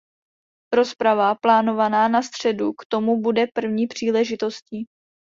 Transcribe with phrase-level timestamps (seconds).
[0.73, 4.85] Rozprava plánovaná na středu k tomu bude první příležitostí.